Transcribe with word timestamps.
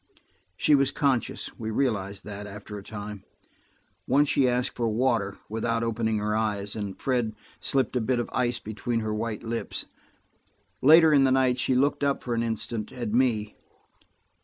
She 0.57 0.73
was 0.73 0.89
conscious; 0.89 1.51
we 1.59 1.69
realized 1.69 2.23
that 2.23 2.47
after 2.47 2.75
a 2.75 2.81
time. 2.83 3.23
Once 4.07 4.29
she 4.29 4.49
asked 4.49 4.73
for 4.75 4.87
water, 4.87 5.37
without 5.47 5.83
opening 5.83 6.17
her 6.17 6.35
eyes, 6.35 6.75
and 6.75 6.99
Fred 6.99 7.35
slipped 7.59 7.95
a 7.95 8.01
bit 8.01 8.17
of 8.17 8.27
ice 8.33 8.57
between 8.57 9.01
her 9.01 9.13
white 9.13 9.43
lips. 9.43 9.85
Later 10.81 11.13
in 11.13 11.23
the 11.23 11.31
night 11.31 11.59
she 11.59 11.75
looked 11.75 12.03
up 12.03 12.23
for 12.23 12.33
an 12.33 12.41
instant, 12.41 12.91
at 12.91 13.13
me. 13.13 13.55